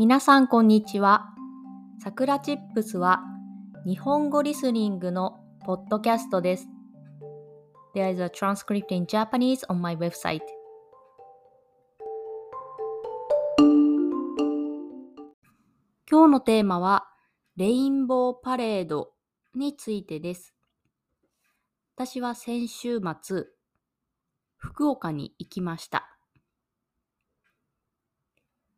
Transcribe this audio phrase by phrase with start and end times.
[0.00, 1.26] 皆さんこんにちは。
[2.02, 3.20] さくらチップスは
[3.86, 6.68] 日本語リスニングのポッドキャストです。
[7.94, 10.40] There is a transcript in Japanese on my website.
[16.10, 17.06] 今日のテーマは
[17.56, 19.12] レインボーパレード
[19.54, 20.54] についてです。
[21.94, 23.44] 私は先週末、
[24.56, 26.16] 福岡に行きました。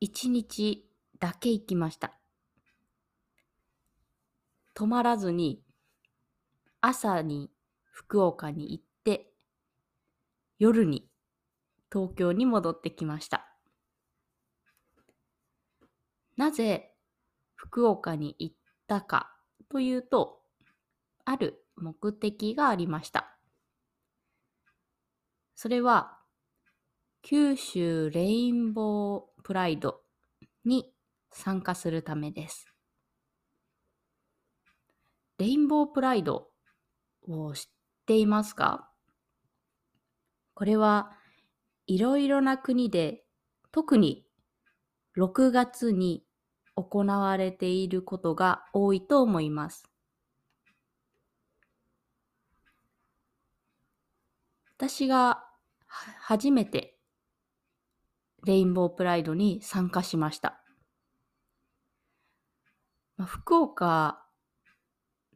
[0.01, 0.89] 一日
[1.23, 2.19] だけ行きました。
[4.75, 5.63] 泊まらずに
[6.81, 7.49] 朝に
[7.93, 9.33] 福岡に行って
[10.59, 11.09] 夜に
[11.93, 13.47] 東京に戻ってきました。
[16.37, 16.93] なぜ
[17.55, 18.57] 福岡に行っ
[18.89, 19.33] たか
[19.69, 20.41] というと、
[21.25, 23.39] ある目的がありました。
[25.55, 26.19] それは、
[27.23, 30.01] 九州レインボープライド
[30.65, 30.92] に
[31.33, 32.67] 参加するためです。
[35.39, 36.49] レインボープライド
[37.23, 37.65] を知っ
[38.07, 38.91] ていますか？
[40.55, 41.13] これは
[41.87, 43.25] いろいろな国で
[43.73, 44.27] 特に
[45.17, 46.25] 6月に
[46.77, 49.85] 行われていることが多いと思います。
[54.77, 55.45] 私が
[55.87, 56.99] 初めて
[58.45, 60.62] レインボープライドに参加しました。
[63.23, 64.21] まあ、福岡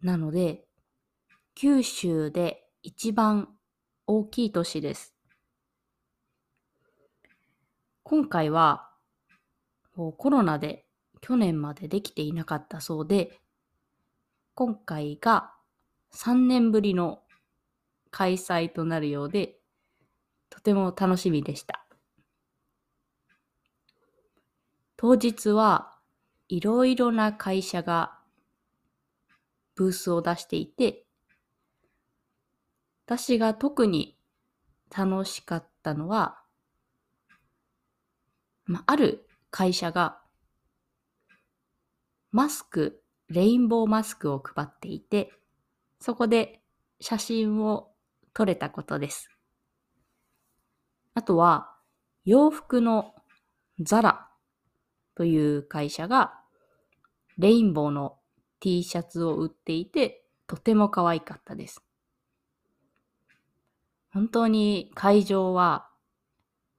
[0.02, 0.66] なので、
[1.54, 3.50] 九州で一番
[4.08, 5.14] 大きい都市です。
[8.02, 8.90] 今回は
[9.94, 10.84] コロナで
[11.20, 13.38] 去年までできていなかったそうで、
[14.56, 15.52] 今回が
[16.12, 17.20] 3年ぶりの
[18.10, 19.60] 開催となるようで、
[20.50, 21.86] とても楽しみでした。
[24.96, 25.95] 当日は
[26.48, 28.18] いろいろな会社が
[29.74, 31.04] ブースを出していて、
[33.06, 34.18] 私が特に
[34.96, 36.40] 楽しかったのは、
[38.64, 40.20] まあ、ある会社が
[42.32, 45.32] マスク、レインボーマスクを配っていて、
[46.00, 46.60] そこで
[47.00, 47.92] 写真を
[48.34, 49.30] 撮れたことです。
[51.14, 51.74] あとは、
[52.26, 53.14] 洋服の
[53.80, 54.28] ザラ
[55.14, 56.40] という会社が、
[57.38, 58.18] レインボーの
[58.60, 61.82] T シャツを売っていて、とても可愛かったです。
[64.12, 65.90] 本当に会場は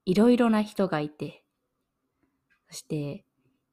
[0.05, 1.43] いろいろな人がいて、
[2.69, 3.23] そして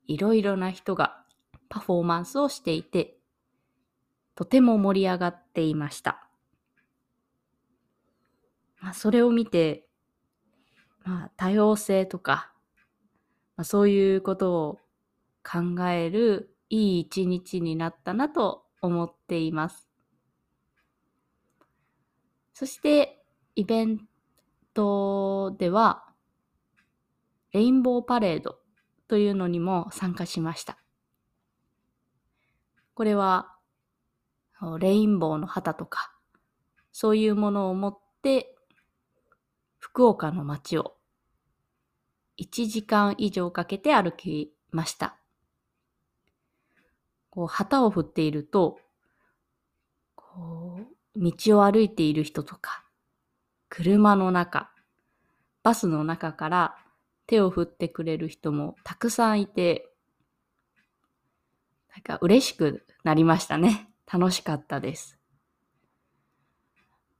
[0.07, 1.25] いろいろな人が
[1.69, 3.17] パフォーマンスをしていて、
[4.35, 6.29] とても盛り上がっていました。
[8.81, 9.87] まあ、それを見て、
[11.05, 12.53] まあ、多様性とか、
[13.57, 14.79] まあ、そういうことを
[15.43, 19.89] 考えるいい一日になったなと思っています。
[22.53, 23.25] そして、
[23.57, 24.09] イベン
[24.75, 26.07] トでは、
[27.53, 28.59] レインボーパレード
[29.09, 30.79] というのにも参加しました。
[32.95, 33.57] これは、
[34.79, 36.13] レインボーの旗とか、
[36.93, 38.57] そういうものを持って、
[39.79, 40.97] 福岡の街を
[42.39, 45.19] 1時間以上かけて歩きました。
[47.35, 48.79] こう旗を振っていると、
[50.15, 50.79] こ
[51.17, 52.85] う道を歩いている人とか、
[53.69, 54.71] 車の中、
[55.65, 56.77] バスの中から
[57.27, 59.91] 手を振ってくれる人もたくさんいて、
[61.93, 63.91] なんか嬉しくなりましたね。
[64.07, 65.19] 楽しかったです。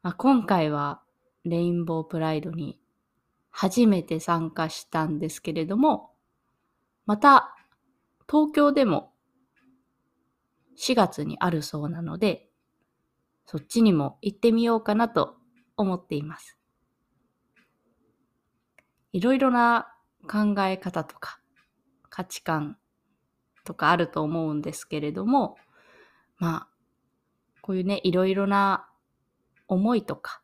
[0.03, 1.03] まあ、今回は
[1.45, 2.79] レインボープライドに
[3.51, 6.13] 初めて参加したんですけれども、
[7.05, 7.57] また
[8.29, 9.14] 東京でも
[10.77, 12.49] 4月にあるそうなので、
[13.47, 15.37] そっちにも行ってみようかなと
[15.77, 16.59] 思っています。
[19.13, 19.95] いろいろな
[20.29, 21.39] 考え方とか
[22.11, 22.79] 価値観
[23.65, 25.57] とかあると思うんですけれども、
[26.39, 26.69] まあ、
[27.61, 28.89] こういうね、いろいろな
[29.69, 30.43] 思いとか、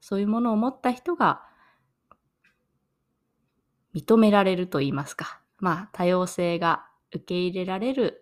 [0.00, 1.42] そういうものを持った人が
[3.94, 8.21] 認められると言いますか、まあ、多様性が受け入れられる